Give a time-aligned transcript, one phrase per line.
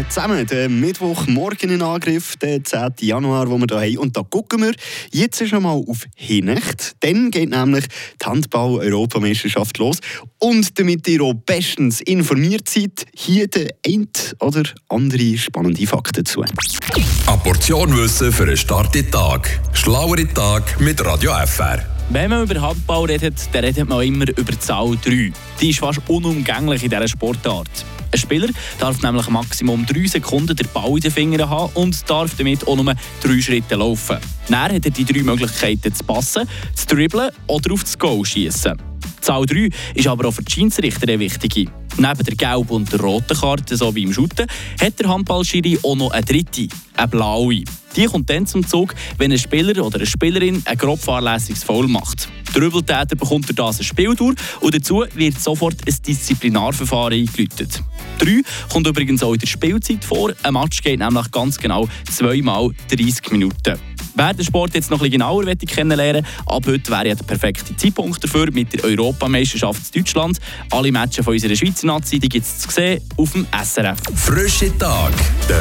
[0.00, 0.46] äh, zusammen.
[0.46, 2.92] Der Mittwochmorgen in Angriff, der 10.
[3.00, 3.98] Januar, wo wir hier haben.
[3.98, 4.72] Und da gucken wir
[5.10, 6.96] jetzt schon mal auf Hinecht.
[7.00, 7.86] Dann geht nämlich
[8.20, 9.98] die Handball-Europameisterschaft los.
[10.38, 14.08] Und damit ihr auch bestens informiert seid, hier der ein
[14.40, 16.42] oder andere spannende Fakten dazu.
[16.42, 19.60] Eine Portion Wissen für einen starken Tag.
[19.72, 21.84] Schlauere Tag mit Radio FR.
[22.10, 25.32] Wenn man über Handball redet, dann redet man immer über die Zahl 3.
[25.60, 27.84] Die ist fast unumgänglich in dieser Sportart.
[28.12, 28.48] Ein Spieler
[28.78, 32.76] darf nämlich maximum 3 Sekunden den Ball in den Fingern haben und darf damit auch
[32.76, 34.18] nur 3 Schritte laufen.
[34.48, 38.76] Dann hat er die drei Möglichkeiten zu passen, zu dribbeln oder auf das Goal schießen.
[39.20, 41.70] Zahl 3 ist aber auch für die Schiedsrichter eine wichtige.
[41.96, 44.46] Neben der gelben und der roten Karte, so wie im Shooten,
[44.80, 47.64] hat der Handballschiri auch noch eine dritte, eine blaue.
[47.96, 51.88] Die kommt dann zum Zug, wenn ein Spieler oder eine Spielerin ein grob fahrlässiges Foul
[51.88, 52.28] macht.
[52.54, 57.82] Der Übeltäter bekommt durch das eine Spieldauer und dazu wird sofort ein Disziplinarverfahren eingeläutet.
[58.20, 58.42] 3
[58.72, 60.32] kommt übrigens auch in der Spielzeit vor.
[60.42, 63.78] Ein Match geht nämlich ganz genau zweimal 30 Minuten.
[64.14, 67.74] Wer den Sport jetzt noch ein bisschen genauer kennenlernen ab heute wäre ja der perfekte
[67.76, 70.38] Zeitpunkt dafür mit der Europameisterschaft in Deutschland.
[70.70, 73.98] Alle Matches von unserer Schweizer Nazi gibt es zu sehen auf dem SRF.
[74.14, 75.12] Frische Tag.